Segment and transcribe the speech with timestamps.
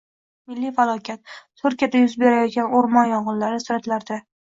[0.51, 4.25] “Milliy falokat”: Turkiyada yuz berayotgan o‘rmon yong‘inlari— suratlarda